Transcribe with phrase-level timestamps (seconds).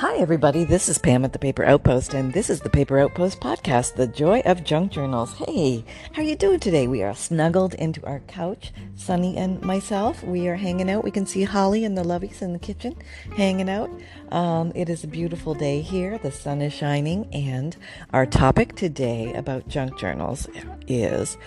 [0.00, 0.64] Hi, everybody.
[0.64, 4.06] This is Pam at the Paper Outpost, and this is the Paper Outpost podcast, The
[4.06, 5.32] Joy of Junk Journals.
[5.32, 6.86] Hey, how are you doing today?
[6.86, 10.22] We are snuggled into our couch, Sunny and myself.
[10.22, 11.02] We are hanging out.
[11.02, 12.94] We can see Holly and the Loveys in the kitchen
[13.38, 13.88] hanging out.
[14.32, 16.18] Um, it is a beautiful day here.
[16.18, 17.74] The sun is shining, and
[18.12, 20.46] our topic today about junk journals
[20.86, 21.38] is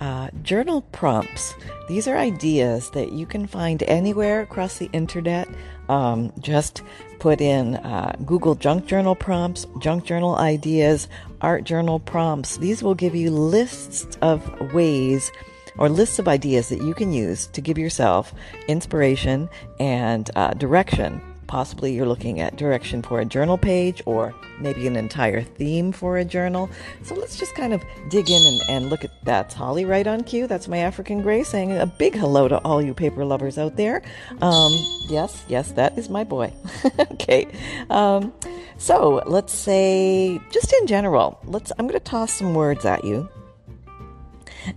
[0.00, 1.52] uh, journal prompts.
[1.88, 5.46] These are ideas that you can find anywhere across the internet.
[5.90, 6.82] Um, just
[7.18, 11.08] put in uh, Google junk journal prompts, junk journal ideas,
[11.40, 12.56] art journal prompts.
[12.56, 15.30] These will give you lists of ways
[15.78, 18.34] or lists of ideas that you can use to give yourself
[18.66, 24.86] inspiration and uh, direction Possibly you're looking at direction for a journal page or maybe
[24.86, 26.70] an entire theme for a journal.
[27.02, 29.52] So let's just kind of dig in and, and look at that.
[29.52, 30.46] Holly right on cue.
[30.46, 34.02] That's my African Gray saying a big hello to all you paper lovers out there.
[34.40, 34.72] Um,
[35.08, 36.52] yes, yes, that is my boy.
[37.12, 37.48] okay.
[37.90, 38.32] Um,
[38.76, 41.72] so let's say, just in general, let's.
[41.78, 43.28] I'm going to toss some words at you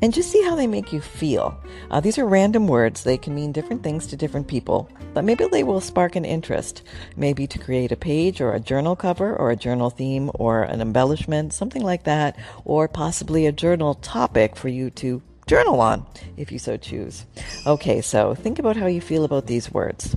[0.01, 1.59] and just see how they make you feel.
[1.89, 3.03] Uh, these are random words.
[3.03, 6.83] They can mean different things to different people, but maybe they will spark an interest.
[7.17, 10.81] Maybe to create a page or a journal cover or a journal theme or an
[10.81, 16.05] embellishment, something like that, or possibly a journal topic for you to journal on
[16.37, 17.25] if you so choose.
[17.67, 20.15] Okay, so think about how you feel about these words.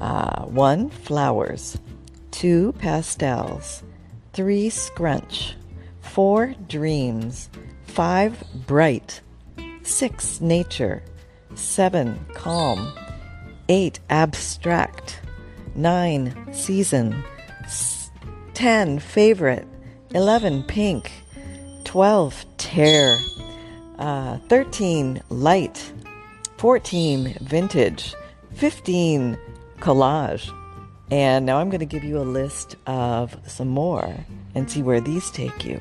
[0.00, 1.78] Uh, one, flowers.
[2.30, 3.82] Two, pastels.
[4.32, 5.54] Three, scrunch.
[6.00, 7.48] Four, dreams.
[7.94, 8.66] 5.
[8.66, 9.20] Bright.
[9.84, 10.40] 6.
[10.40, 11.00] Nature.
[11.54, 12.26] 7.
[12.34, 12.92] Calm.
[13.68, 14.00] 8.
[14.10, 15.20] Abstract.
[15.76, 16.52] 9.
[16.52, 17.22] Season.
[18.54, 18.98] 10.
[18.98, 19.68] Favorite.
[20.12, 20.64] 11.
[20.64, 21.12] Pink.
[21.84, 22.44] 12.
[22.56, 23.16] Tear.
[24.00, 25.22] Uh, 13.
[25.28, 25.92] Light.
[26.56, 27.36] 14.
[27.42, 28.12] Vintage.
[28.54, 29.38] 15.
[29.78, 30.50] Collage.
[31.12, 34.12] And now I'm going to give you a list of some more
[34.56, 35.80] and see where these take you.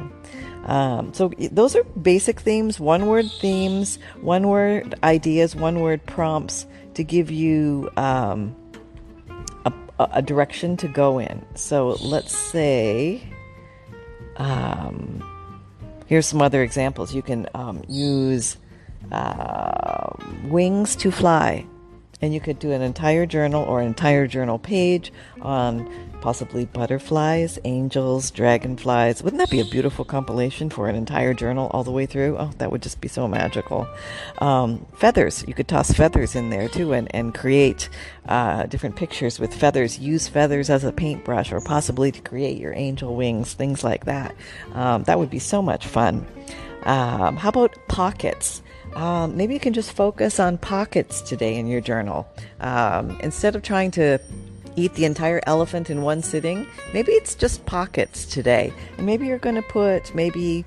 [0.65, 6.65] Um, so those are basic themes, one word themes, one word ideas, one word prompts
[6.93, 8.55] to give you um,
[9.65, 11.45] a, a, direction to go in.
[11.55, 13.21] So let's say,
[14.37, 15.21] um,
[16.05, 17.13] here's some other examples.
[17.13, 18.57] You can um, use
[19.11, 20.11] uh,
[20.45, 21.65] wings to fly.
[22.23, 25.11] And you could do an entire journal or an entire journal page
[25.41, 25.91] on
[26.21, 29.21] possibly butterflies, angels, dragonflies.
[29.21, 32.37] Wouldn't that be a beautiful compilation for an entire journal all the way through?
[32.39, 33.85] Oh, that would just be so magical.
[34.37, 37.89] Um, feathers, you could toss feathers in there too and, and create
[38.29, 39.99] uh, different pictures with feathers.
[39.99, 44.33] Use feathers as a paintbrush or possibly to create your angel wings, things like that.
[44.71, 46.25] Um, that would be so much fun.
[46.83, 48.61] Um, how about pockets?
[48.95, 52.27] Um, maybe you can just focus on pockets today in your journal.
[52.59, 54.19] Um, instead of trying to
[54.75, 56.67] eat the entire elephant in one sitting.
[56.93, 58.73] Maybe it's just pockets today.
[58.97, 60.65] And maybe you're going to put maybe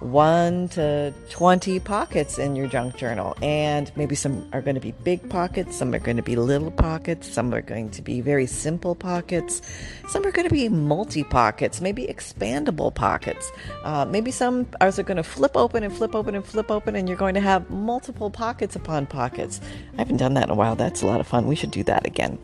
[0.00, 3.36] one to 20 pockets in your junk journal.
[3.42, 6.70] And maybe some are going to be big pockets, some are going to be little
[6.70, 9.62] pockets, some are going to be very simple pockets,
[10.08, 13.50] some are going to be multi pockets, maybe expandable pockets.
[13.82, 17.08] Uh, maybe some are going to flip open and flip open and flip open, and
[17.08, 19.60] you're going to have multiple pockets upon pockets.
[19.94, 20.76] I haven't done that in a while.
[20.76, 21.46] That's a lot of fun.
[21.46, 22.38] We should do that again.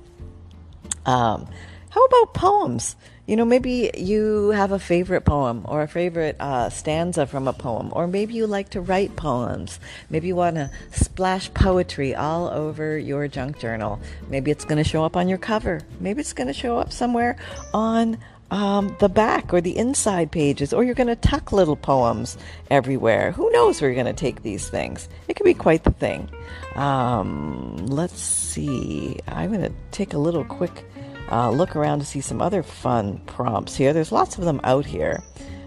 [1.07, 1.49] Um,
[1.91, 2.97] how about poems?
[3.27, 7.53] You know, maybe you have a favorite poem or a favorite uh, stanza from a
[7.53, 9.79] poem, or maybe you like to write poems.
[10.09, 14.01] Maybe you want to splash poetry all over your junk journal.
[14.29, 15.81] Maybe it's going to show up on your cover.
[16.01, 17.37] Maybe it's going to show up somewhere
[17.73, 18.19] on
[18.51, 22.37] um, the back or the inside pages, or you're going to tuck little poems
[22.71, 23.33] everywhere.
[23.33, 25.09] Who knows where you're going to take these things?
[25.29, 26.29] It could be quite the thing.
[26.75, 29.19] Um, let's see.
[29.29, 30.85] I'm going to take a little quick
[31.31, 33.93] uh, look around to see some other fun prompts here.
[33.93, 35.23] There's lots of them out here.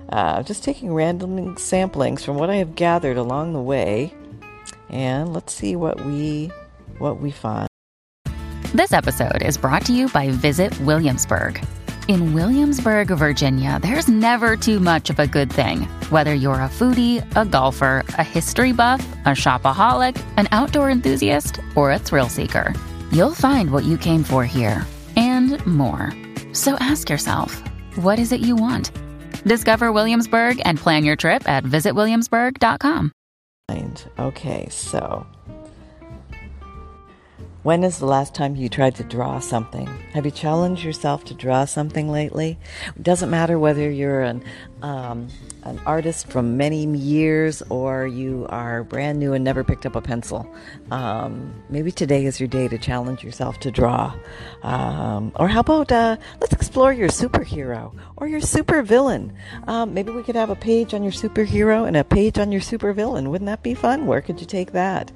[0.10, 4.14] Uh, just taking random samplings from what I have gathered along the way,
[4.90, 6.52] and let's see what we
[7.00, 7.68] what we find.
[8.74, 11.66] This episode is brought to you by Visit Williamsburg.
[12.10, 15.84] In Williamsburg, Virginia, there's never too much of a good thing.
[16.10, 21.92] Whether you're a foodie, a golfer, a history buff, a shopaholic, an outdoor enthusiast, or
[21.92, 22.74] a thrill seeker,
[23.12, 24.86] you'll find what you came for here
[25.34, 26.12] and more.
[26.54, 27.62] So ask yourself,
[27.96, 28.92] what is it you want?
[29.44, 33.12] Discover Williamsburg and plan your trip at visitwilliamsburg.com.
[34.20, 35.26] Okay, so
[37.64, 39.88] When is the last time you tried to draw something?
[40.14, 42.60] Have you challenged yourself to draw something lately?
[42.96, 44.44] It doesn't matter whether you're an
[44.84, 45.30] um,
[45.64, 50.02] an artist from many years or you are brand new and never picked up a
[50.02, 50.46] pencil.
[50.92, 54.14] Um, maybe today is your day to challenge yourself to draw.
[54.62, 59.34] Um, or how about uh, let's explore your superhero or your supervillain?
[59.68, 62.62] Um, maybe we could have a page on your superhero and a page on your
[62.62, 63.28] supervillain.
[63.28, 64.06] Wouldn't that be fun?
[64.06, 65.12] Where could you take that?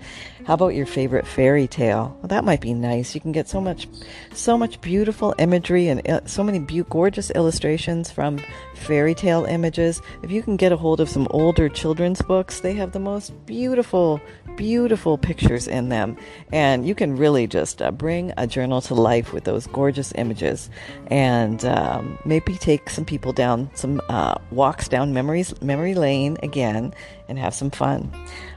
[0.46, 2.16] How about your favorite fairy tale?
[2.20, 3.14] Well, that might be nice.
[3.14, 3.90] You can get so much,
[4.34, 8.40] so much beautiful imagery and uh, so many be- gorgeous illustrations from
[8.74, 10.02] fairy tale images.
[10.22, 13.34] If you can get a hold of some older children's books, they have the most
[13.48, 14.22] beautiful,
[14.56, 16.16] beautiful pictures in them.
[16.52, 20.70] And you can really just uh, bring a journal to life with those gorgeous images.
[21.08, 26.94] And um, maybe take some people down some uh, walks down memories, memory lane again
[27.28, 28.12] and have some fun.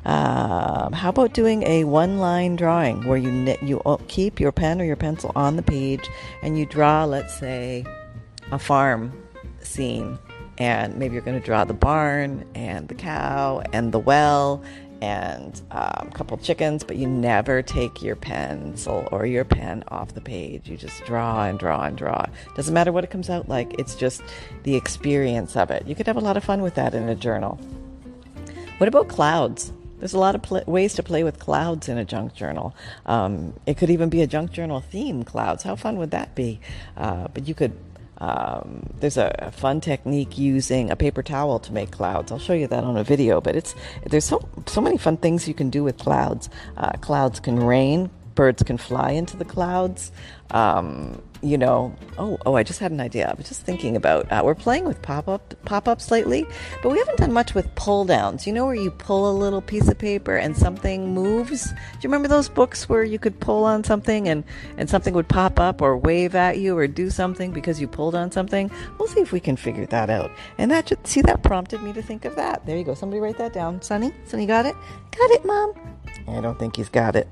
[0.05, 4.85] Um, how about doing a one-line drawing where you knit, you keep your pen or
[4.85, 6.09] your pencil on the page
[6.43, 7.85] and you draw, let's say,
[8.53, 9.13] a farm
[9.63, 10.19] scene,
[10.61, 14.63] and maybe you're going to draw the barn and the cow and the well
[15.01, 20.13] and um, a couple chickens, but you never take your pencil or your pen off
[20.15, 20.69] the page.
[20.69, 22.27] You just draw and draw and draw.
[22.55, 24.23] Doesn't matter what it comes out like, it's just
[24.65, 25.87] the experience of it.
[25.87, 27.59] You could have a lot of fun with that in a journal.
[28.77, 29.73] What about clouds?
[29.99, 32.75] There's a lot of pl- ways to play with clouds in a junk journal.
[33.07, 35.63] Um, it could even be a junk journal theme clouds.
[35.63, 36.61] How fun would that be?
[36.97, 37.73] Uh, but you could.
[38.21, 42.31] Um, there's a, a, fun technique using a paper towel to make clouds.
[42.31, 43.41] I'll show you that on a video.
[43.41, 43.75] But it's
[44.07, 46.51] there's so so many fun things you can do with clouds.
[46.77, 48.11] Uh, clouds can rain.
[48.35, 50.13] Birds can fly into the clouds.
[50.51, 53.29] Um, you know, oh, oh, I just had an idea.
[53.29, 54.31] I was just thinking about.
[54.31, 56.47] Uh, we're playing with pop up pop ups lately,
[56.83, 58.47] but we haven't done much with pull downs.
[58.47, 61.71] You know, where you pull a little piece of paper and something moves.
[61.71, 64.45] Do you remember those books where you could pull on something and
[64.77, 68.15] and something would pop up or wave at you or do something because you pulled
[68.15, 68.71] on something?
[68.99, 70.31] We'll see if we can figure that out.
[70.59, 72.67] And that see that prompted me to think of that.
[72.67, 72.95] There you go.
[72.95, 73.81] Somebody write that down.
[73.81, 74.77] Sunny, Sunny, got it?
[75.17, 75.73] Got it, Mom.
[76.29, 77.29] I don't think he's got it.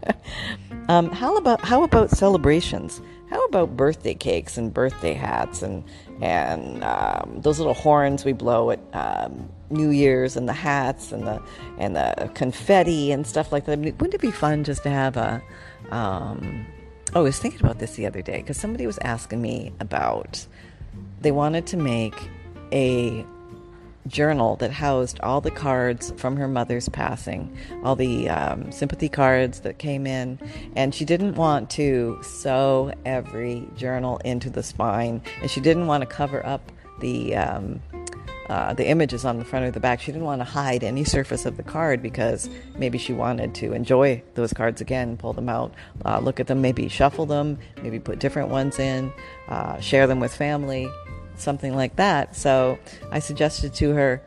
[0.88, 3.00] um, how about how about celebrations?
[3.30, 5.84] How about birthday cakes and birthday hats and
[6.20, 11.26] and um, those little horns we blow at um, New Year's and the hats and
[11.26, 11.42] the
[11.78, 13.72] and the confetti and stuff like that?
[13.72, 15.42] I mean, wouldn't it be fun just to have a?
[15.90, 16.66] Um,
[17.14, 20.46] oh, I was thinking about this the other day because somebody was asking me about.
[21.20, 22.14] They wanted to make
[22.72, 23.24] a
[24.08, 29.60] journal that housed all the cards from her mother's passing, all the um, sympathy cards
[29.60, 30.38] that came in,
[30.74, 36.02] and she didn't want to sew every journal into the spine, and she didn't want
[36.02, 37.36] to cover up the.
[37.36, 37.80] Um,
[38.48, 40.00] uh, the images on the front or the back.
[40.00, 43.74] She didn't want to hide any surface of the card because maybe she wanted to
[43.74, 45.74] enjoy those cards again, pull them out,
[46.06, 49.12] uh, look at them, maybe shuffle them, maybe put different ones in,
[49.48, 50.88] uh, share them with family
[51.40, 52.36] something like that.
[52.36, 52.78] So
[53.10, 54.22] I suggested to her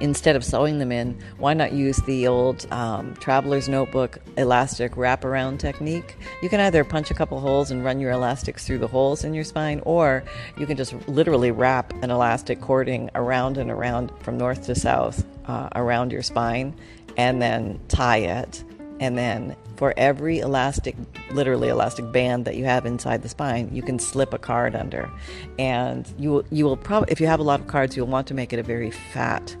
[0.00, 5.58] instead of sewing them in, why not use the old um, traveler's notebook elastic wraparound
[5.58, 6.16] technique?
[6.42, 9.34] You can either punch a couple holes and run your elastics through the holes in
[9.34, 10.22] your spine, or
[10.56, 15.24] you can just literally wrap an elastic cording around and around from north to south
[15.46, 16.74] uh, around your spine
[17.16, 18.64] and then tie it
[19.00, 20.94] and then for every elastic,
[21.30, 25.10] literally elastic band that you have inside the spine, you can slip a card under.
[25.58, 28.26] And you will, you will probably, if you have a lot of cards, you'll want
[28.26, 29.56] to make it a very fat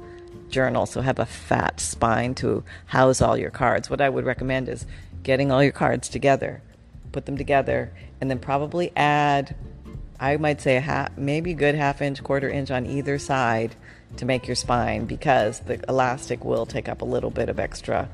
[0.50, 0.84] journal.
[0.84, 3.88] So have a fat spine to house all your cards.
[3.88, 4.84] What I would recommend is
[5.22, 6.60] getting all your cards together,
[7.12, 9.56] put them together, and then probably add,
[10.20, 13.74] I might say a half, maybe good half inch, quarter inch on either side
[14.18, 18.06] to make your spine because the elastic will take up a little bit of extra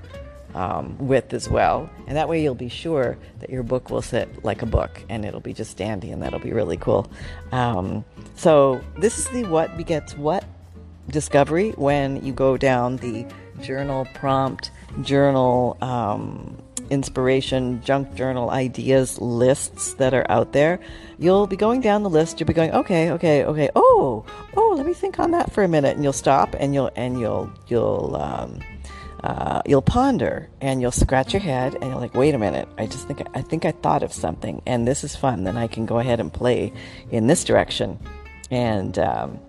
[0.57, 1.89] um, width as well.
[2.07, 5.25] And that way you'll be sure that your book will sit like a book and
[5.25, 7.11] it'll be just dandy and that'll be really cool.
[7.53, 10.45] Um, so, this is the what begets what
[11.09, 13.27] discovery when you go down the
[13.61, 14.71] journal prompt,
[15.03, 16.57] journal um,
[16.91, 20.81] inspiration, junk journal ideas lists that are out there.
[21.19, 22.41] You'll be going down the list.
[22.41, 23.71] You'll be going, okay, okay, okay.
[23.75, 24.25] Oh,
[24.57, 27.21] oh, let me think on that for a minute, and you'll stop and you'll and
[27.21, 28.61] you'll you'll um,
[29.27, 32.87] uh, you'll ponder and you'll scratch your head and you're like, wait a minute, I
[32.87, 35.43] just think I think I thought of something and this is fun.
[35.43, 36.73] Then I can go ahead and play
[37.11, 37.99] in this direction.
[38.53, 39.41] And um,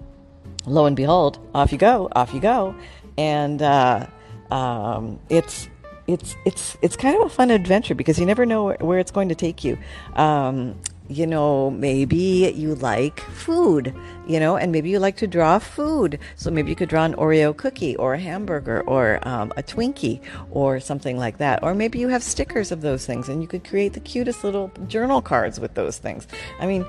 [0.65, 2.74] lo and behold, off you go, off you go,
[3.19, 4.07] and uh,
[4.50, 5.69] um, it's
[6.07, 9.29] it's it's it's kind of a fun adventure because you never know where, it's going
[9.29, 9.77] to take you.
[10.15, 10.75] Um,
[11.10, 13.96] you know, maybe you like food,
[14.28, 16.20] you know, and maybe you like to draw food.
[16.36, 20.22] So maybe you could draw an Oreo cookie or a hamburger or um, a Twinkie
[20.52, 21.64] or something like that.
[21.64, 24.72] Or maybe you have stickers of those things and you could create the cutest little
[24.88, 26.28] journal cards with those things.
[26.60, 26.86] I mean,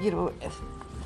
[0.00, 0.32] you know,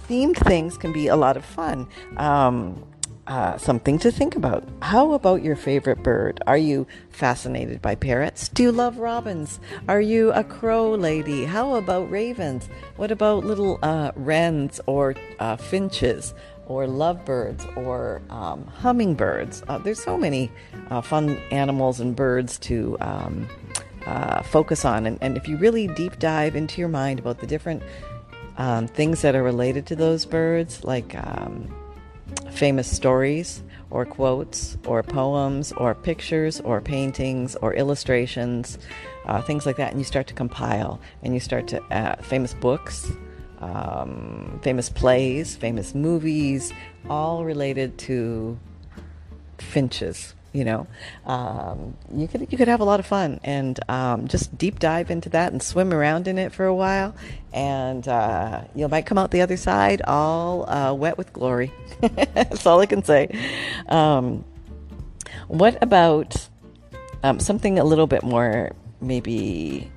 [0.08, 1.86] themed things can be a lot of fun.
[2.16, 2.84] Um,
[3.28, 4.66] uh, something to think about.
[4.80, 6.40] How about your favorite bird?
[6.46, 8.48] Are you fascinated by parrots?
[8.48, 9.60] Do you love robins?
[9.86, 11.44] Are you a crow lady?
[11.44, 12.68] How about ravens?
[12.96, 16.34] What about little uh, wrens or uh, finches?
[16.66, 19.62] Or lovebirds or um, hummingbirds.
[19.68, 20.50] Uh, there's so many
[20.90, 23.48] uh, fun animals and birds to um,
[24.04, 25.06] uh, focus on.
[25.06, 27.82] And, and if you really deep dive into your mind about the different
[28.58, 31.74] um, things that are related to those birds, like um,
[32.50, 38.78] famous stories or quotes or poems or pictures or paintings or illustrations,
[39.26, 42.54] uh, things like that, and you start to compile and you start to uh, famous
[42.54, 43.10] books.
[43.60, 46.72] Um, famous plays, famous movies,
[47.10, 48.56] all related to
[49.58, 50.86] finches, you know
[51.26, 55.10] um, you could you could have a lot of fun and um, just deep dive
[55.10, 57.14] into that and swim around in it for a while.
[57.52, 61.72] And uh, you might come out the other side all uh, wet with glory.
[62.00, 63.28] That's all i can say.
[63.88, 64.44] Um,
[65.48, 66.48] what about
[67.22, 69.90] um, something a little bit more maybe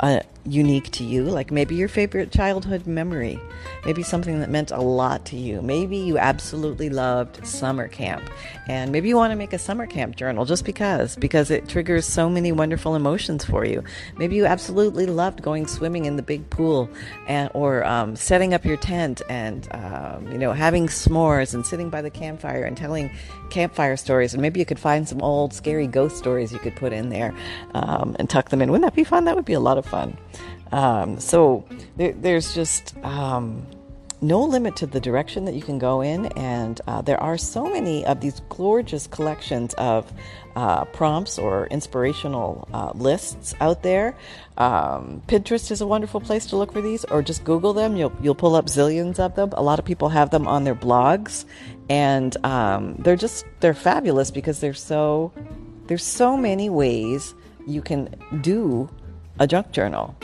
[0.00, 0.20] uh,
[0.52, 3.40] unique to you, like maybe your favorite childhood memory,
[3.84, 5.62] maybe something that meant a lot to you.
[5.62, 8.28] Maybe you absolutely loved summer camp,
[8.66, 12.06] and maybe you want to make a summer camp journal just because, because it triggers
[12.06, 13.82] so many wonderful emotions for you.
[14.16, 16.88] Maybe you absolutely loved going swimming in the big pool,
[17.26, 21.90] and or um, setting up your tent and um, you know having s'mores and sitting
[21.90, 23.10] by the campfire and telling
[23.50, 24.34] campfire stories.
[24.34, 27.34] And maybe you could find some old scary ghost stories you could put in there
[27.74, 28.70] um, and tuck them in.
[28.70, 29.24] Wouldn't that be fun?
[29.24, 30.16] That would be a lot of fun.
[30.72, 31.64] Um, so
[31.96, 33.66] there, there's just um,
[34.20, 37.68] no limit to the direction that you can go in, and uh, there are so
[37.68, 40.12] many of these gorgeous collections of
[40.56, 44.16] uh, prompts or inspirational uh, lists out there.
[44.56, 47.96] Um, Pinterest is a wonderful place to look for these, or just Google them.
[47.96, 49.50] You'll you'll pull up zillions of them.
[49.52, 51.44] A lot of people have them on their blogs,
[51.88, 55.32] and um, they're just they're fabulous because there's so
[55.86, 57.34] there's so many ways
[57.66, 58.90] you can do
[59.38, 60.16] a junk journal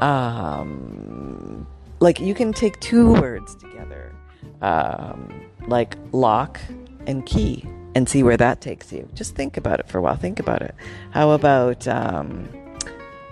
[0.00, 1.66] um,
[2.00, 4.14] like you can take two words together,
[4.62, 6.60] um, like lock
[7.06, 7.64] and key,
[7.94, 9.08] and see where that takes you.
[9.14, 10.16] Just think about it for a while.
[10.16, 10.74] Think about it.
[11.10, 12.48] How about um,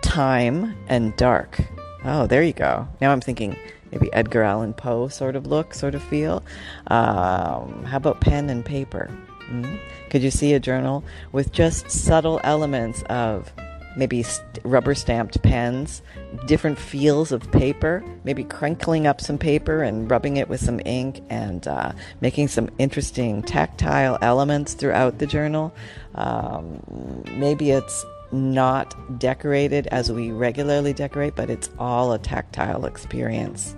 [0.03, 1.61] time and dark?
[2.05, 2.89] Oh, there you go.
[3.01, 3.57] Now I'm thinking
[3.91, 6.43] maybe Edgar Allan Poe sort of look, sort of feel.
[6.89, 9.11] Um, how about pen and paper?
[9.51, 9.77] Mm-hmm.
[10.11, 13.53] Could you see a journal with just subtle elements of
[13.97, 16.03] maybe st- rubber stamped pens,
[16.47, 21.23] different feels of paper, maybe crinkling up some paper and rubbing it with some ink
[21.31, 25.75] and uh, making some interesting tactile elements throughout the journal.
[26.15, 33.75] Um, maybe it's not decorated as we regularly decorate, but it's all a tactile experience.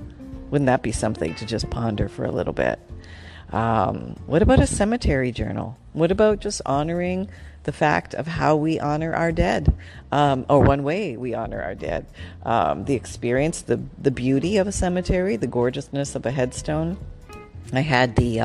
[0.51, 2.81] Wouldn't that be something to just ponder for a little bit?
[3.51, 5.79] Um, what about a cemetery journal?
[5.93, 7.29] What about just honoring
[7.69, 9.75] the fact of how we honor our dead,
[10.11, 12.07] um, or one way we honor our dead.
[12.43, 16.97] Um, the experience, the, the beauty of a cemetery, the gorgeousness of a headstone.
[17.71, 18.41] I had the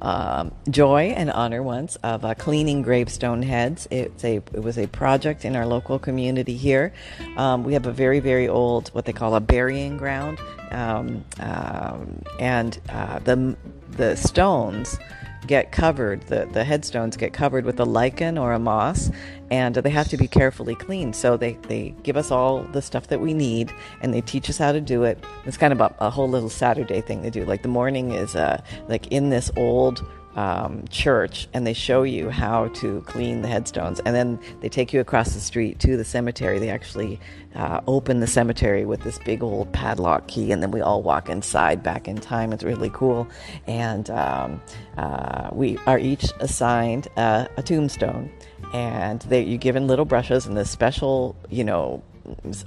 [0.00, 3.88] um, joy and honor once of uh, cleaning gravestone heads.
[3.90, 6.92] It's a, it was a project in our local community here.
[7.36, 10.38] Um, we have a very, very old, what they call a burying ground.
[10.70, 13.56] Um, um, and uh, the,
[13.92, 14.98] the stones
[15.46, 19.10] get covered, the, the headstones get covered with a lichen or a moss,
[19.50, 21.14] and they have to be carefully cleaned.
[21.14, 24.58] So they, they give us all the stuff that we need, and they teach us
[24.58, 25.22] how to do it.
[25.44, 27.44] It's kind of a, a whole little Saturday thing they do.
[27.44, 30.04] Like the morning is uh, like in this old
[30.36, 34.00] um, church and they show you how to clean the headstones.
[34.00, 36.58] And then they take you across the street to the cemetery.
[36.58, 37.18] They actually
[37.54, 41.30] uh, open the cemetery with this big old padlock key, and then we all walk
[41.30, 42.52] inside back in time.
[42.52, 43.26] It's really cool.
[43.66, 44.60] And um,
[44.98, 48.30] uh, we are each assigned a tombstone.
[48.74, 52.02] And they, you're given little brushes and this special, you know,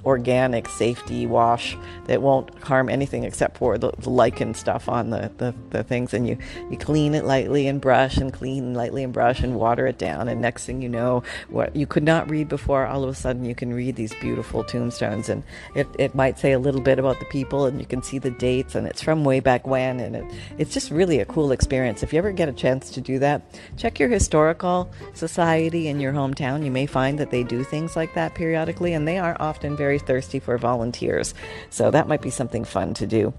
[0.04, 1.76] organic safety wash
[2.06, 6.14] that won't harm anything except for the, the lichen stuff on the, the, the, things.
[6.14, 6.38] And you,
[6.70, 10.28] you clean it lightly and brush and clean lightly and brush and water it down.
[10.28, 13.44] And next thing you know, what you could not read before, all of a sudden
[13.44, 15.28] you can read these beautiful tombstones.
[15.28, 15.42] And
[15.74, 18.30] it, it might say a little bit about the people and you can see the
[18.30, 20.00] dates and it's from way back when.
[20.00, 20.24] And it,
[20.58, 22.02] it's just really a cool experience.
[22.02, 23.42] If you ever get a chance to do that,
[23.76, 26.64] check your historical society in your hometown.
[26.64, 29.76] You may find that they do things like that periodically and they are soft and
[29.76, 31.34] very thirsty for volunteers.
[31.70, 33.34] So that might be something fun to do.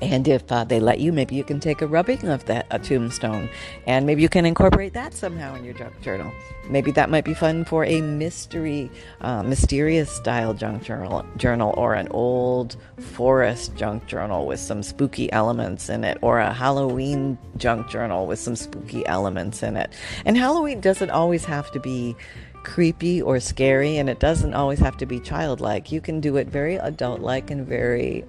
[0.00, 2.78] And if uh, they let you, maybe you can take a rubbing of that a
[2.78, 3.48] tombstone,
[3.86, 6.32] and maybe you can incorporate that somehow in your junk journal.
[6.68, 8.90] Maybe that might be fun for a mystery,
[9.22, 15.32] uh, mysterious style junk journal, journal, or an old forest junk journal with some spooky
[15.32, 19.92] elements in it, or a Halloween junk journal with some spooky elements in it.
[20.24, 22.14] And Halloween doesn't always have to be
[22.62, 25.92] creepy or scary, and it doesn't always have to be childlike.
[25.92, 28.24] You can do it very adult like and very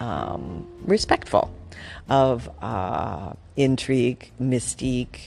[0.00, 1.50] um, respectful
[2.08, 5.26] of uh, intrigue, mystique,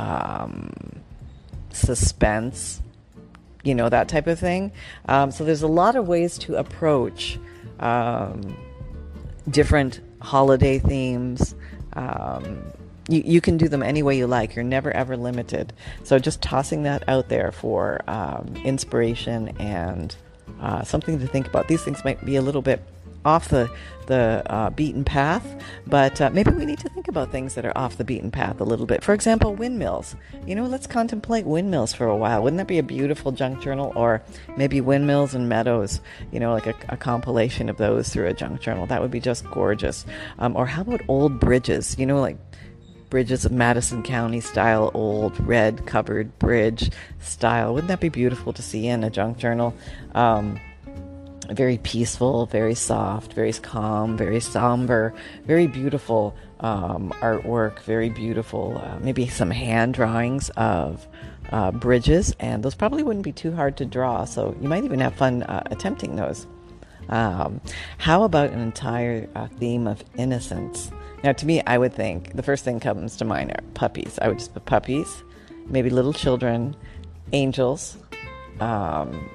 [0.00, 0.72] um,
[1.72, 2.80] suspense,
[3.62, 4.72] you know, that type of thing.
[5.06, 7.38] Um, so there's a lot of ways to approach
[7.80, 8.56] um,
[9.50, 11.54] different holiday themes.
[11.92, 12.62] Um,
[13.08, 14.54] you, you can do them any way you like.
[14.54, 15.72] You're never ever limited.
[16.04, 20.14] So just tossing that out there for um, inspiration and
[20.60, 21.68] uh, something to think about.
[21.68, 22.82] These things might be a little bit
[23.24, 23.70] off the
[24.06, 27.76] the uh, beaten path, but uh, maybe we need to think about things that are
[27.78, 29.04] off the beaten path a little bit.
[29.04, 30.16] For example, windmills.
[30.44, 32.42] You know, let's contemplate windmills for a while.
[32.42, 33.92] Wouldn't that be a beautiful junk journal?
[33.94, 34.20] Or
[34.56, 36.00] maybe windmills and meadows.
[36.32, 38.86] You know, like a, a compilation of those through a junk journal.
[38.86, 40.04] That would be just gorgeous.
[40.40, 41.96] Um, or how about old bridges?
[41.96, 42.36] You know, like
[43.10, 47.74] bridges of Madison County style, old red covered bridge style.
[47.74, 49.74] Wouldn't that be beautiful to see in a junk journal?
[50.16, 50.60] Um,
[51.50, 55.14] very peaceful, very soft, very calm, very somber,
[55.46, 61.06] very beautiful um, artwork, very beautiful, uh, maybe some hand drawings of
[61.50, 65.00] uh, bridges, and those probably wouldn't be too hard to draw, so you might even
[65.00, 66.46] have fun uh, attempting those.
[67.08, 67.60] Um,
[67.98, 70.90] how about an entire uh, theme of innocence?
[71.24, 74.18] Now, to me, I would think the first thing comes to mind are puppies.
[74.22, 75.22] I would just put puppies,
[75.66, 76.76] maybe little children,
[77.32, 77.98] angels.
[78.60, 79.28] Um,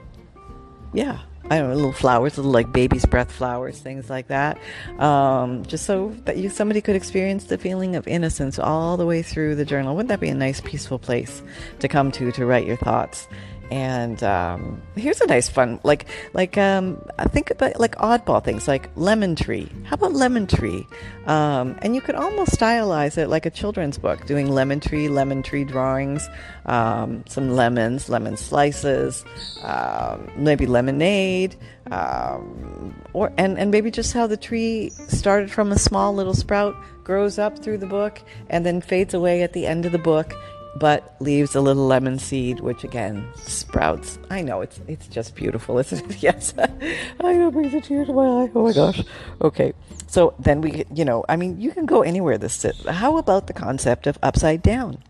[0.94, 1.20] yeah,
[1.50, 4.58] I don't know, little flowers, little like baby's breath flowers, things like that.
[5.00, 9.22] Um, just so that you somebody could experience the feeling of innocence all the way
[9.22, 9.96] through the journal.
[9.96, 11.44] Wouldn't that be a nice, peaceful place
[11.80, 13.28] to come to to write your thoughts?
[13.72, 18.90] And um, here's a nice fun, like like um, think about like oddball things like
[18.96, 19.70] lemon tree.
[19.86, 20.88] How about lemon tree?
[21.26, 25.42] Um, and you could almost stylize it like a children's book, doing lemon tree, lemon
[25.42, 26.30] tree drawings,
[26.68, 29.26] um, some lemons, lemon slices,
[29.64, 31.56] um, maybe lemonade,
[31.90, 36.76] um, or and and maybe just how the tree started from a small little sprout,
[37.04, 40.34] grows up through the book, and then fades away at the end of the book
[40.76, 44.20] but leaves a little lemon seed, which again sprouts.
[44.30, 46.18] I know it's it's just beautiful, isn't it?
[46.24, 48.52] yes, I know brings a tear to my eye.
[48.54, 49.02] Oh my gosh.
[49.42, 49.74] Okay,
[50.08, 52.38] so then we, you know, I mean, you can go anywhere.
[52.38, 52.76] This Sit.
[52.88, 55.02] how about the concept of upside down?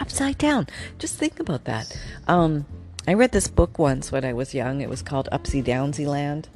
[0.00, 0.66] Upside down.
[0.98, 1.96] Just think about that.
[2.26, 2.66] Um,
[3.06, 4.80] I read this book once when I was young.
[4.80, 6.48] It was called Upsy Downsy Land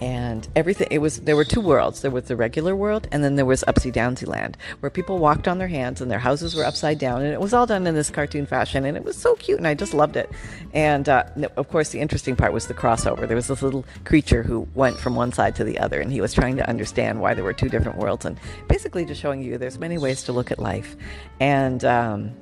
[0.00, 2.02] and everything it was there were two worlds.
[2.02, 5.48] There was the regular world and then there was upsy downsy land where people walked
[5.48, 7.94] on their hands and their houses were upside down and it was all done in
[7.94, 10.30] this cartoon fashion and it was so cute and i just loved it.
[10.74, 11.24] And uh,
[11.56, 13.26] of course the interesting part was the crossover.
[13.26, 16.20] There was this little creature who went from one side to the other and he
[16.20, 19.56] was trying to understand why there were two different worlds and basically just showing you
[19.56, 20.96] there's many ways to look at life.
[21.40, 22.32] And um,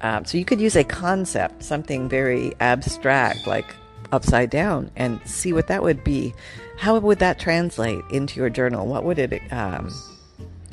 [0.00, 3.66] um, so you could use a concept something very abstract like
[4.14, 6.34] upside down and see what that would be
[6.76, 8.86] how would that translate into your journal?
[8.86, 9.92] What would it um,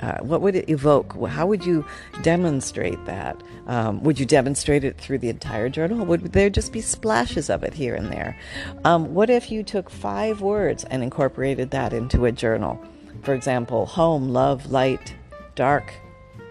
[0.02, 1.16] uh, what would it evoke?
[1.28, 1.86] How would you
[2.24, 3.42] demonstrate that?
[3.68, 6.04] Um, would you demonstrate it through the entire journal?
[6.08, 8.36] Would there just be splashes of it here and there?
[8.84, 12.84] Um, what if you took five words and incorporated that into a journal?
[13.22, 15.14] For example, home, love, light,
[15.54, 15.94] dark,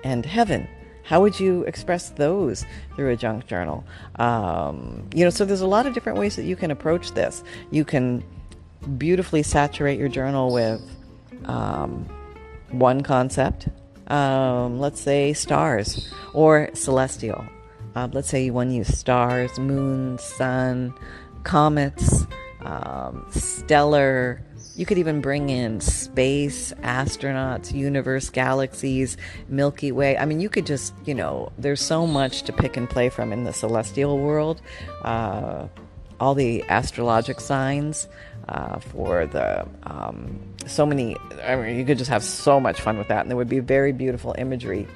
[0.04, 0.68] and heaven.
[1.10, 3.84] How would you express those through a junk journal?
[4.20, 7.42] Um, you know, so there's a lot of different ways that you can approach this.
[7.72, 8.22] You can
[8.96, 10.80] beautifully saturate your journal with
[11.46, 12.08] um,
[12.70, 13.66] one concept,
[14.06, 17.44] um, let's say stars or celestial.
[17.96, 20.94] Uh, let's say you want to use stars, moon, sun,
[21.42, 22.24] comets,
[22.60, 24.42] um, stellar.
[24.80, 30.16] You could even bring in space, astronauts, universe, galaxies, Milky Way.
[30.16, 33.30] I mean, you could just, you know, there's so much to pick and play from
[33.30, 34.62] in the celestial world.
[35.04, 35.68] Uh,
[36.18, 38.08] all the astrologic signs
[38.48, 41.14] uh, for the um, so many.
[41.44, 43.58] I mean, you could just have so much fun with that, and there would be
[43.58, 44.88] very beautiful imagery.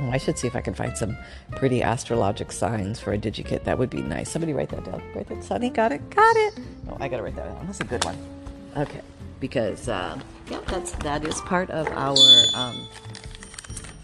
[0.00, 1.16] Oh, I should see if I can find some
[1.52, 3.62] pretty astrologic signs for a digikit.
[3.62, 4.28] That would be nice.
[4.28, 5.00] Somebody write that down.
[5.14, 5.44] Write that.
[5.44, 6.10] Sunny, got it.
[6.10, 6.58] Got it.
[6.84, 7.66] No, I gotta write that down.
[7.66, 8.37] That's a good one.
[8.78, 9.00] Okay,
[9.40, 10.16] because uh,
[10.48, 12.16] yeah, that's that is part of our
[12.54, 12.86] um,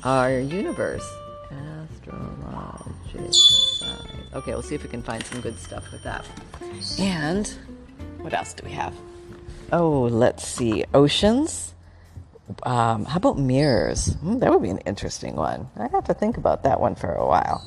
[0.02, 1.08] our universe.
[2.02, 3.34] Astrologic.
[4.34, 6.26] Okay, we'll see if we can find some good stuff with that.
[6.98, 7.46] And
[8.18, 8.92] what else do we have?
[9.70, 10.84] Oh, let's see.
[10.92, 11.74] Oceans.
[12.64, 14.14] Um, how about mirrors?
[14.14, 15.68] Hmm, that would be an interesting one.
[15.76, 17.64] I have to think about that one for a while.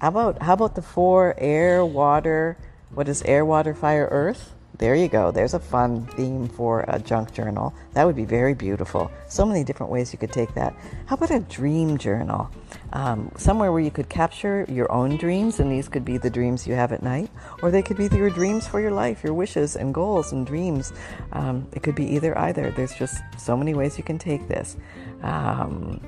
[0.00, 2.58] How about how about the four air, water?
[2.92, 4.52] What is air, water, fire, earth?
[4.78, 5.30] There you go.
[5.30, 7.74] There's a fun theme for a junk journal.
[7.92, 9.10] That would be very beautiful.
[9.28, 10.74] So many different ways you could take that.
[11.04, 12.50] How about a dream journal?
[12.92, 16.66] Um, somewhere where you could capture your own dreams, and these could be the dreams
[16.66, 17.30] you have at night,
[17.62, 20.92] or they could be your dreams for your life, your wishes and goals and dreams.
[21.32, 22.70] Um, it could be either, either.
[22.70, 24.76] There's just so many ways you can take this.
[25.22, 26.00] Um,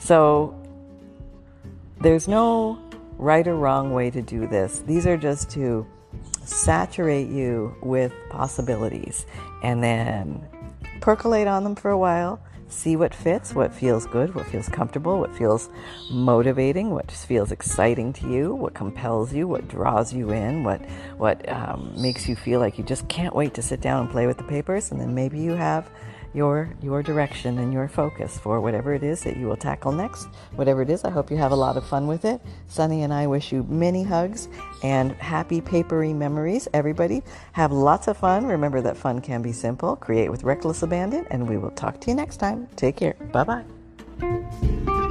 [0.00, 0.60] so
[2.00, 2.80] there's no
[3.16, 4.80] right or wrong way to do this.
[4.80, 5.86] These are just to
[6.48, 9.26] saturate you with possibilities
[9.62, 10.46] and then
[11.00, 12.40] percolate on them for a while.
[12.70, 15.70] See what fits, what feels good, what feels comfortable, what feels
[16.10, 20.82] motivating, what feels exciting to you, what compels you, what draws you in, what
[21.16, 24.26] what um, makes you feel like you just can't wait to sit down and play
[24.26, 24.90] with the papers.
[24.90, 25.90] And then maybe you have
[26.34, 30.28] your your direction and your focus for whatever it is that you will tackle next.
[30.56, 32.40] Whatever it is, I hope you have a lot of fun with it.
[32.66, 34.48] Sunny and I wish you many hugs
[34.82, 36.68] and happy papery memories.
[36.74, 38.46] Everybody, have lots of fun.
[38.46, 39.96] Remember that fun can be simple.
[39.96, 42.68] Create with reckless abandon, and we will talk to you next time.
[42.76, 43.14] Take care.
[43.32, 45.07] Bye bye.